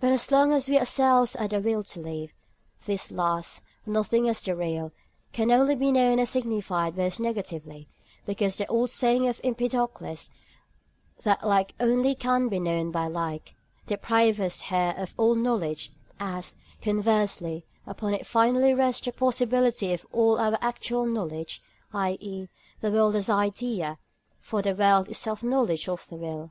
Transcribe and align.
But 0.00 0.10
as 0.10 0.32
long 0.32 0.50
as 0.52 0.68
we 0.68 0.76
ourselves 0.80 1.36
are 1.36 1.46
the 1.46 1.60
will 1.60 1.84
to 1.84 2.00
live, 2.00 2.32
this 2.86 3.12
last—nothing 3.12 4.28
as 4.28 4.40
the 4.40 4.56
real—can 4.56 5.52
only 5.52 5.76
be 5.76 5.92
known 5.92 6.18
and 6.18 6.28
signified 6.28 6.96
by 6.96 7.04
us 7.06 7.20
negatively, 7.20 7.88
because 8.26 8.56
the 8.56 8.66
old 8.66 8.90
saying 8.90 9.28
of 9.28 9.40
Empedocles, 9.44 10.30
that 11.22 11.46
like 11.46 11.78
can 11.78 11.88
only 11.88 12.16
be 12.48 12.58
known 12.58 12.90
by 12.90 13.06
like, 13.06 13.54
deprives 13.86 14.40
us 14.40 14.60
here 14.60 14.92
of 14.96 15.14
all 15.16 15.36
knowledge, 15.36 15.92
as, 16.18 16.56
conversely, 16.82 17.64
upon 17.86 18.12
it 18.12 18.26
finally 18.26 18.74
rests 18.74 19.04
the 19.06 19.12
possibility 19.12 19.92
of 19.92 20.04
all 20.10 20.36
our 20.40 20.58
actual 20.60 21.06
knowledge, 21.06 21.62
i.e., 21.94 22.48
the 22.80 22.90
world 22.90 23.14
as 23.14 23.30
idea; 23.30 23.98
for 24.40 24.62
the 24.62 24.74
world 24.74 25.04
is 25.06 25.10
the 25.10 25.14
self 25.14 25.44
knowledge 25.44 25.88
of 25.88 26.08
the 26.08 26.16
will. 26.16 26.50